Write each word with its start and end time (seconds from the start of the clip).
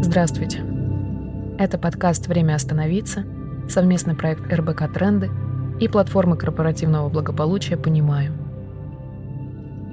Здравствуйте. 0.00 0.60
Это 1.58 1.76
подкаст 1.76 2.28
«Время 2.28 2.54
остановиться», 2.54 3.24
совместный 3.68 4.14
проект 4.14 4.50
РБК 4.50 4.92
«Тренды» 4.94 5.28
и 5.80 5.88
платформы 5.88 6.36
корпоративного 6.36 7.08
благополучия 7.08 7.76
«Понимаю». 7.76 8.32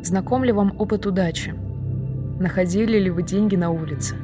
Знаком 0.04 0.44
ли 0.44 0.52
вам 0.52 0.76
опыт 0.78 1.08
удачи? 1.08 1.56
Находили 2.40 3.00
ли 3.00 3.10
вы 3.10 3.24
деньги 3.24 3.56
на 3.56 3.72
улице? 3.72 4.16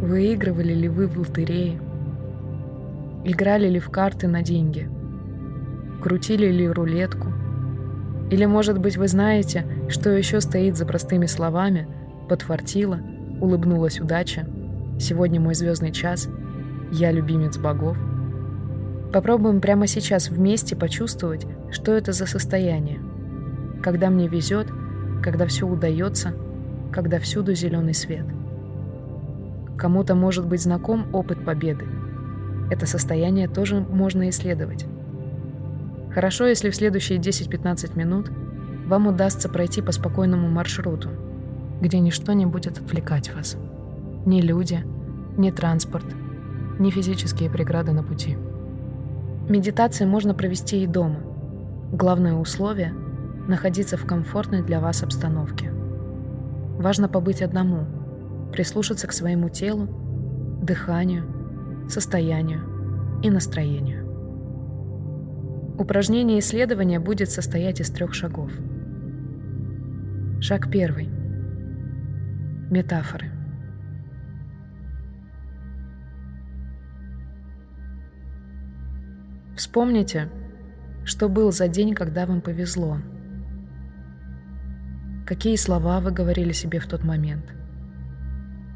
Выигрывали 0.00 0.72
ли 0.72 0.88
вы 0.88 1.06
в 1.06 1.18
лотерее? 1.18 1.78
Играли 3.24 3.68
ли 3.68 3.78
в 3.78 3.90
карты 3.90 4.26
на 4.26 4.40
деньги? 4.40 4.88
Крутили 6.02 6.46
ли 6.46 6.66
рулетку? 6.66 7.28
Или, 8.30 8.46
может 8.46 8.78
быть, 8.78 8.96
вы 8.96 9.06
знаете, 9.06 9.66
что 9.90 10.08
еще 10.08 10.40
стоит 10.40 10.78
за 10.78 10.86
простыми 10.86 11.26
словами 11.26 11.86
«подфартило», 12.26 13.00
«улыбнулась 13.40 14.00
удача», 14.00 14.46
«сегодня 14.98 15.40
мой 15.40 15.54
звездный 15.54 15.92
час», 15.92 16.28
«я 16.92 17.10
любимец 17.10 17.58
богов». 17.58 17.96
Попробуем 19.12 19.60
прямо 19.60 19.86
сейчас 19.86 20.28
вместе 20.28 20.74
почувствовать, 20.74 21.46
что 21.70 21.92
это 21.92 22.12
за 22.12 22.26
состояние. 22.26 23.00
Когда 23.82 24.10
мне 24.10 24.26
везет, 24.26 24.66
когда 25.22 25.46
все 25.46 25.66
удается, 25.66 26.34
когда 26.92 27.18
всюду 27.18 27.54
зеленый 27.54 27.94
свет. 27.94 28.26
Кому-то 29.76 30.14
может 30.14 30.46
быть 30.46 30.62
знаком 30.62 31.06
опыт 31.14 31.44
победы. 31.44 31.84
Это 32.70 32.86
состояние 32.86 33.48
тоже 33.48 33.80
можно 33.80 34.28
исследовать. 34.30 34.86
Хорошо, 36.12 36.46
если 36.46 36.70
в 36.70 36.76
следующие 36.76 37.18
10-15 37.18 37.98
минут 37.98 38.30
вам 38.86 39.06
удастся 39.06 39.48
пройти 39.48 39.82
по 39.82 39.92
спокойному 39.92 40.48
маршруту, 40.48 41.10
где 41.84 42.00
ничто 42.00 42.32
не 42.32 42.46
будет 42.46 42.78
отвлекать 42.78 43.32
вас. 43.34 43.58
Ни 44.24 44.40
люди, 44.40 44.82
ни 45.36 45.50
транспорт, 45.50 46.06
ни 46.78 46.88
физические 46.88 47.50
преграды 47.50 47.92
на 47.92 48.02
пути. 48.02 48.38
Медитации 49.50 50.06
можно 50.06 50.32
провести 50.32 50.82
и 50.82 50.86
дома. 50.86 51.18
Главное 51.92 52.32
условие— 52.32 52.94
находиться 53.48 53.98
в 53.98 54.06
комфортной 54.06 54.62
для 54.62 54.80
вас 54.80 55.02
обстановке. 55.02 55.70
Важно 56.78 57.06
побыть 57.06 57.42
одному, 57.42 57.84
прислушаться 58.50 59.06
к 59.06 59.12
своему 59.12 59.50
телу, 59.50 59.86
дыханию, 60.62 61.24
состоянию 61.90 62.62
и 63.22 63.28
настроению. 63.28 64.06
Упражнение 65.78 66.38
исследования 66.38 66.98
будет 66.98 67.30
состоять 67.30 67.80
из 67.80 67.90
трех 67.90 68.14
шагов. 68.14 68.50
Шаг 70.40 70.70
первый. 70.70 71.23
Метафоры. 72.74 73.30
Вспомните, 79.56 80.28
что 81.04 81.28
был 81.28 81.52
за 81.52 81.68
день, 81.68 81.94
когда 81.94 82.26
вам 82.26 82.40
повезло. 82.40 82.98
Какие 85.24 85.54
слова 85.54 86.00
вы 86.00 86.10
говорили 86.10 86.50
себе 86.50 86.80
в 86.80 86.88
тот 86.88 87.04
момент? 87.04 87.44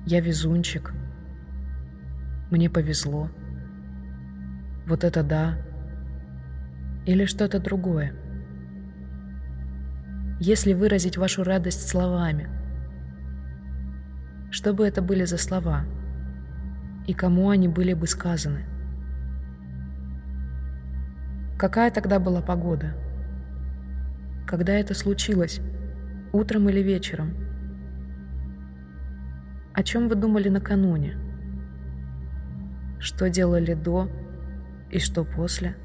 Я 0.06 0.20
везунчик. 0.20 0.94
Мне 2.52 2.70
повезло. 2.70 3.28
Вот 4.86 5.02
это 5.02 5.24
да 5.24 5.58
или 7.04 7.24
что-то 7.24 7.58
другое. 7.58 8.14
Если 10.38 10.72
выразить 10.72 11.16
вашу 11.16 11.42
радость 11.42 11.88
словами, 11.88 12.57
что 14.50 14.72
бы 14.72 14.86
это 14.86 15.02
были 15.02 15.24
за 15.24 15.36
слова 15.36 15.84
и 17.06 17.14
кому 17.14 17.50
они 17.50 17.68
были 17.68 17.94
бы 17.94 18.06
сказаны? 18.06 18.64
Какая 21.58 21.90
тогда 21.90 22.18
была 22.20 22.40
погода? 22.40 22.94
Когда 24.46 24.72
это 24.74 24.94
случилось? 24.94 25.60
Утром 26.32 26.68
или 26.68 26.80
вечером? 26.80 27.34
О 29.74 29.82
чем 29.82 30.08
вы 30.08 30.14
думали 30.14 30.48
накануне? 30.48 31.16
Что 32.98 33.28
делали 33.28 33.74
до 33.74 34.10
и 34.90 34.98
что 34.98 35.24
после? 35.24 35.76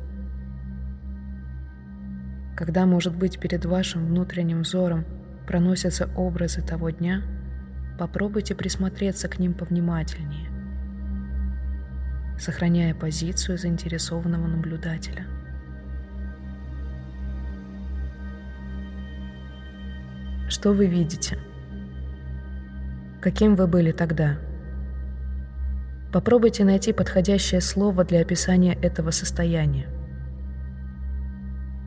Когда, 2.56 2.86
может 2.86 3.16
быть, 3.16 3.40
перед 3.40 3.66
вашим 3.66 4.06
внутренним 4.06 4.62
взором 4.62 5.06
проносятся 5.48 6.10
образы 6.16 6.62
того 6.62 6.92
дня, 6.92 7.24
попробуйте 7.98 8.56
присмотреться 8.56 9.28
к 9.28 9.40
ним 9.40 9.54
повнимательнее, 9.54 10.50
сохраняя 12.38 12.94
позицию 12.94 13.58
заинтересованного 13.58 14.48
наблюдателя. 14.48 15.26
Что 20.50 20.72
вы 20.74 20.86
видите? 20.86 21.38
Каким 23.22 23.56
вы 23.56 23.68
были 23.68 23.92
тогда? 23.92 24.38
Попробуйте 26.12 26.64
найти 26.64 26.94
подходящее 26.94 27.60
слово 27.60 28.04
для 28.04 28.22
описания 28.22 28.76
этого 28.76 29.12
состояния. 29.12 29.88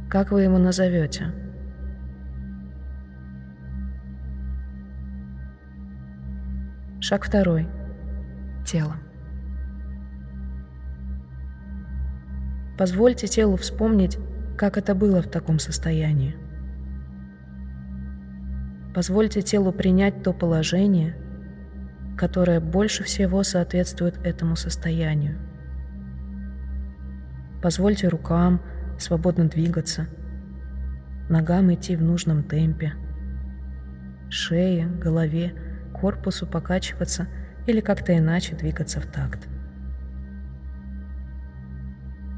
Как 0.08 0.32
вы 0.32 0.42
его 0.42 0.58
назовете? 0.58 1.45
Шаг 7.08 7.24
второй. 7.24 7.68
Тело. 8.64 8.96
Позвольте 12.76 13.28
телу 13.28 13.56
вспомнить, 13.56 14.18
как 14.58 14.76
это 14.76 14.92
было 14.96 15.22
в 15.22 15.28
таком 15.28 15.60
состоянии. 15.60 16.34
Позвольте 18.92 19.40
телу 19.42 19.70
принять 19.70 20.24
то 20.24 20.32
положение, 20.32 21.14
которое 22.18 22.58
больше 22.58 23.04
всего 23.04 23.44
соответствует 23.44 24.18
этому 24.26 24.56
состоянию. 24.56 25.38
Позвольте 27.62 28.08
рукам, 28.08 28.60
свободно 28.98 29.44
двигаться, 29.44 30.08
ногам 31.28 31.72
идти 31.72 31.94
в 31.94 32.02
нужном 32.02 32.42
темпе, 32.42 32.94
шее, 34.28 34.88
голове, 34.88 35.54
корпусу 35.98 36.46
покачиваться 36.46 37.26
или 37.66 37.80
как-то 37.80 38.16
иначе 38.16 38.54
двигаться 38.54 39.00
в 39.00 39.06
такт. 39.06 39.48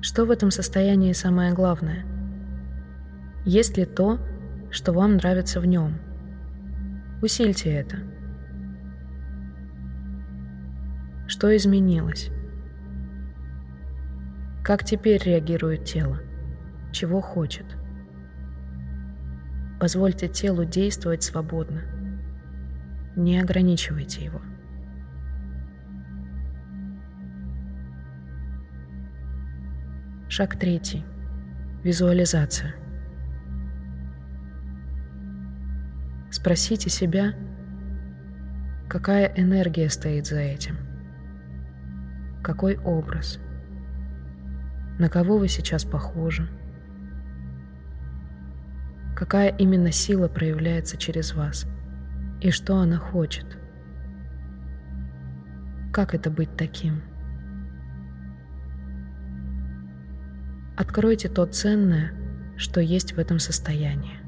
Что 0.00 0.24
в 0.24 0.30
этом 0.30 0.50
состоянии 0.50 1.12
самое 1.12 1.52
главное? 1.52 2.04
Есть 3.44 3.76
ли 3.76 3.84
то, 3.84 4.18
что 4.70 4.92
вам 4.92 5.16
нравится 5.16 5.60
в 5.60 5.66
нем? 5.66 5.98
Усильте 7.20 7.72
это. 7.72 7.98
Что 11.26 11.54
изменилось? 11.56 12.30
Как 14.62 14.84
теперь 14.84 15.22
реагирует 15.24 15.84
тело? 15.84 16.20
чего 16.92 17.20
хочет. 17.20 17.64
Позвольте 19.80 20.28
телу 20.28 20.64
действовать 20.64 21.22
свободно. 21.22 21.82
Не 23.18 23.40
ограничивайте 23.40 24.24
его. 24.24 24.40
Шаг 30.28 30.56
третий. 30.56 31.04
Визуализация. 31.82 32.76
Спросите 36.30 36.90
себя, 36.90 37.34
какая 38.88 39.34
энергия 39.36 39.90
стоит 39.90 40.26
за 40.26 40.38
этим. 40.38 40.76
Какой 42.40 42.78
образ? 42.78 43.40
На 45.00 45.08
кого 45.08 45.38
вы 45.38 45.48
сейчас 45.48 45.84
похожи? 45.84 46.48
какая 49.18 49.48
именно 49.48 49.90
сила 49.90 50.28
проявляется 50.28 50.96
через 50.96 51.34
вас 51.34 51.66
и 52.40 52.50
что 52.50 52.76
она 52.76 52.96
хочет. 52.96 53.58
Как 55.92 56.14
это 56.14 56.30
быть 56.30 56.56
таким? 56.56 57.02
Откройте 60.76 61.28
то 61.28 61.44
ценное, 61.46 62.12
что 62.56 62.80
есть 62.80 63.14
в 63.14 63.18
этом 63.18 63.38
состоянии. 63.38 64.18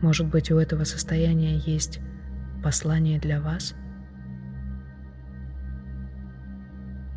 Может 0.00 0.28
быть, 0.28 0.50
у 0.50 0.58
этого 0.58 0.84
состояния 0.84 1.58
есть 1.58 2.00
послание 2.62 3.18
для 3.18 3.40
вас? 3.40 3.74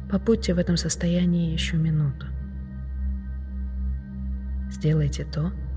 Побудьте 0.09 0.53
в 0.53 0.57
этом 0.57 0.75
состоянии 0.75 1.53
еще 1.53 1.77
минуту. 1.77 2.25
Сделайте 4.71 5.23
то, 5.23 5.51
что 5.51 5.68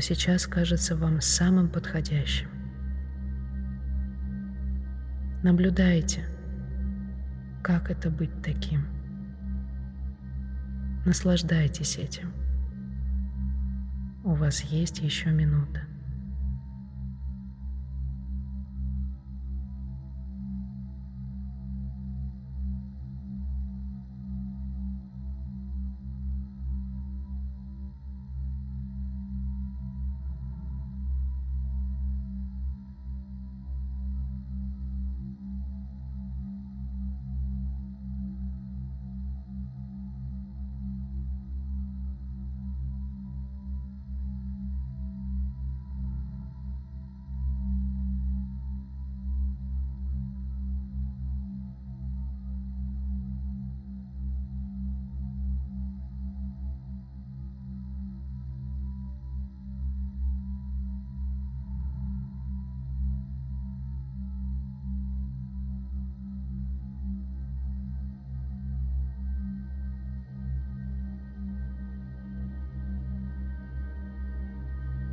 сейчас 0.00 0.46
кажется 0.46 0.96
вам 0.96 1.20
самым 1.20 1.68
подходящим. 1.68 2.48
Наблюдайте, 5.42 6.24
как 7.62 7.90
это 7.90 8.10
быть 8.10 8.42
таким. 8.42 8.86
Наслаждайтесь 11.04 11.96
этим. 11.96 12.32
У 14.24 14.34
вас 14.34 14.60
есть 14.62 15.00
еще 15.00 15.30
минута. 15.30 15.91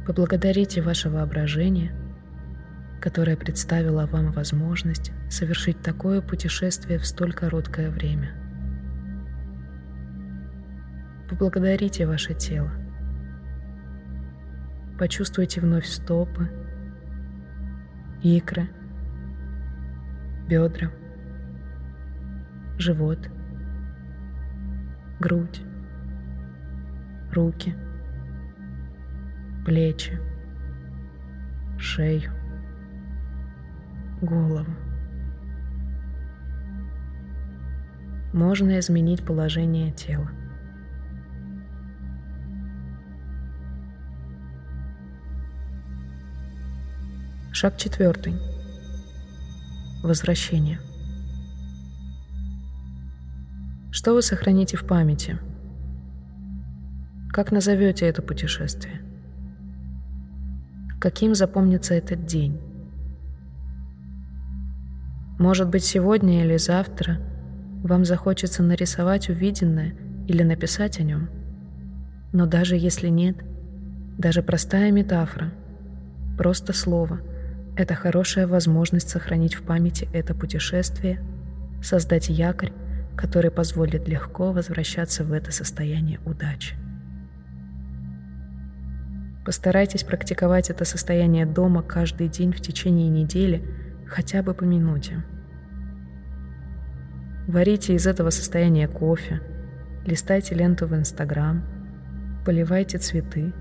Поблагодарите 0.10 0.82
ваше 0.82 1.08
воображение, 1.08 1.92
которое 3.00 3.38
представило 3.38 4.08
вам 4.08 4.32
возможность 4.32 5.12
совершить 5.30 5.84
такое 5.84 6.20
путешествие 6.20 6.98
в 6.98 7.06
столь 7.06 7.32
короткое 7.32 7.92
время. 7.92 8.32
Поблагодарите 11.30 12.08
ваше 12.08 12.34
тело. 12.34 12.72
Почувствуйте 14.98 15.62
вновь 15.62 15.86
стопы, 15.86 16.50
икры, 18.24 18.68
бедра, 20.48 20.90
живот, 22.80 23.30
грудь, 25.20 25.62
руки– 27.32 27.76
плечи, 29.70 30.20
шею, 31.78 32.32
голову. 34.20 34.66
Можно 38.34 38.80
изменить 38.80 39.24
положение 39.24 39.92
тела. 39.92 40.32
Шаг 47.52 47.78
четвертый. 47.78 48.34
Возвращение. 50.02 50.80
Что 53.92 54.16
вы 54.16 54.24
сохраните 54.24 54.78
в 54.78 54.88
памяти? 54.88 55.38
Как 57.32 57.52
назовете 57.52 58.08
это 58.08 58.24
путешествие? 58.24 59.09
Каким 61.00 61.34
запомнится 61.34 61.94
этот 61.94 62.26
день. 62.26 62.60
Может 65.40 65.70
быть, 65.70 65.86
сегодня 65.86 66.44
или 66.44 66.58
завтра 66.58 67.18
вам 67.84 68.04
захочется 68.04 68.62
нарисовать 68.62 69.30
увиденное 69.30 69.96
или 70.28 70.44
написать 70.44 71.00
о 71.00 71.04
нем. 71.04 71.30
Но 72.34 72.46
даже 72.46 72.76
если 72.76 73.08
нет, 73.08 73.38
даже 74.18 74.44
простая 74.44 74.92
метафора, 74.92 75.54
просто 76.38 76.74
слово— 76.74 77.22
это 77.78 77.96
хорошая 77.96 78.48
возможность 78.48 79.10
сохранить 79.10 79.56
в 79.56 79.64
памяти 79.64 80.10
это 80.12 80.36
путешествие, 80.36 81.22
создать 81.82 82.28
якорь, 82.28 82.74
который 83.16 83.52
позволит 83.52 84.10
легко 84.10 84.52
возвращаться 84.52 85.24
в 85.24 85.32
это 85.32 85.54
состояние 85.54 86.20
удачи. 86.26 86.76
Постарайтесь 89.50 90.04
практиковать 90.04 90.70
это 90.70 90.86
состояние 90.86 91.44
дома 91.44 91.82
каждый 91.82 92.28
день 92.28 92.54
в 92.54 92.62
течение 92.62 93.10
недели, 93.10 93.68
хотя 94.06 94.44
бы 94.44 94.54
по 94.54 94.64
минуте. 94.64 95.24
Варите 97.48 97.96
из 97.96 98.06
этого 98.06 98.30
состояния 98.30 98.88
кофе, 98.88 99.42
листайте 100.06 100.54
ленту 100.54 100.86
в 100.86 100.94
Инстаграм, 100.94 101.64
поливайте 102.46 103.00
цветы 103.00 103.52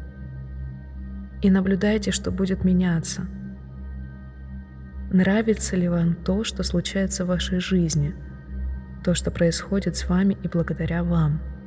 и 1.40 1.50
наблюдайте, 1.50 2.10
что 2.10 2.30
будет 2.30 2.64
меняться. 2.64 3.22
Нравится 5.10 5.74
ли 5.74 5.88
вам 5.88 6.16
то, 6.16 6.44
что 6.44 6.64
случается 6.64 7.24
в 7.24 7.28
вашей 7.28 7.60
жизни, 7.60 8.14
то, 9.02 9.14
что 9.14 9.30
происходит 9.30 9.96
с 9.96 10.06
вами 10.06 10.36
и 10.42 10.48
благодаря 10.48 11.02
вам– 11.02 11.40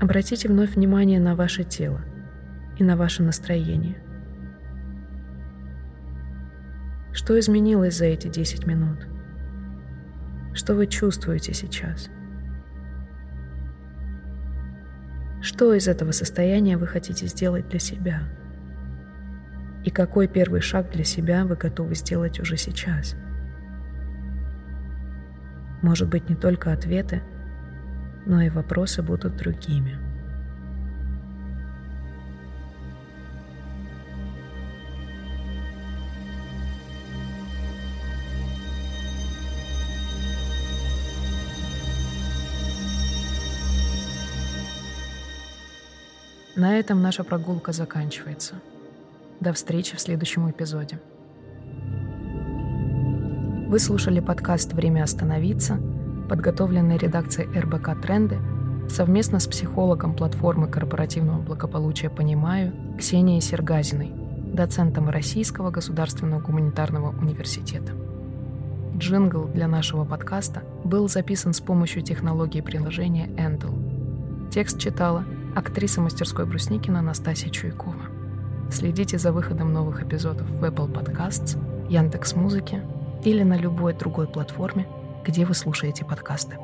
Обратите 0.00 0.48
вновь 0.48 0.76
внимание 0.76 1.20
на 1.20 1.36
ваше 1.36 1.62
тело 1.62 2.00
и 2.78 2.84
на 2.84 2.96
ваше 2.96 3.22
настроение. 3.22 4.02
Что 7.12 7.38
изменилось 7.38 7.98
за 7.98 8.06
эти 8.06 8.28
10 8.28 8.66
минут? 8.66 9.06
Что 10.54 10.74
вы 10.74 10.86
чувствуете 10.86 11.52
сейчас? 11.52 12.08
Что 15.42 15.74
из 15.74 15.86
этого 15.86 16.12
состояния 16.12 16.78
вы 16.78 16.86
хотите 16.86 17.26
сделать 17.26 17.68
для 17.68 17.78
себя? 17.78 18.22
И 19.84 19.90
какой 19.90 20.28
первый 20.28 20.62
шаг 20.62 20.90
для 20.92 21.04
себя 21.04 21.44
вы 21.44 21.56
готовы 21.56 21.94
сделать 21.94 22.40
уже 22.40 22.56
сейчас? 22.56 23.16
Может 25.82 26.08
быть, 26.08 26.30
не 26.30 26.36
только 26.36 26.72
ответы, 26.72 27.22
но 28.26 28.42
и 28.42 28.48
вопросы 28.48 29.02
будут 29.02 29.36
другими. 29.36 29.98
На 46.56 46.78
этом 46.78 47.00
наша 47.00 47.24
прогулка 47.24 47.72
заканчивается. 47.72 48.56
До 49.40 49.54
встречи 49.54 49.96
в 49.96 50.00
следующем 50.00 50.50
эпизоде. 50.50 51.00
Вы 53.66 53.78
слушали 53.78 54.20
подкаст 54.20 54.74
«Время 54.74 55.04
остановиться», 55.04 55.80
подготовленной 56.30 56.96
редакцией 56.96 57.48
РБК 57.58 58.00
«Тренды» 58.00 58.38
совместно 58.88 59.40
с 59.40 59.48
психологом 59.48 60.14
платформы 60.14 60.68
корпоративного 60.68 61.42
благополучия 61.42 62.08
«Понимаю» 62.08 62.72
Ксенией 62.96 63.40
Сергазиной, 63.40 64.12
доцентом 64.54 65.10
Российского 65.10 65.72
государственного 65.72 66.40
гуманитарного 66.40 67.10
университета. 67.20 67.94
Джингл 68.96 69.48
для 69.48 69.66
нашего 69.66 70.04
подкаста 70.04 70.62
был 70.84 71.08
записан 71.08 71.52
с 71.52 71.60
помощью 71.60 72.02
технологии 72.02 72.60
приложения 72.60 73.26
Endel. 73.36 74.50
Текст 74.52 74.78
читала 74.78 75.24
актриса 75.56 76.00
мастерской 76.00 76.46
Брусникина 76.46 77.02
Настасья 77.02 77.50
Чуйкова. 77.50 78.04
Следите 78.70 79.18
за 79.18 79.32
выходом 79.32 79.72
новых 79.72 80.04
эпизодов 80.04 80.48
в 80.48 80.62
Apple 80.62 80.92
Podcasts, 80.92 81.58
Яндекс.Музыке 81.88 82.84
или 83.24 83.42
на 83.42 83.56
любой 83.56 83.94
другой 83.94 84.28
платформе– 84.28 84.86
где 85.24 85.44
вы 85.44 85.54
слушаете 85.54 86.04
подкасты. 86.04 86.58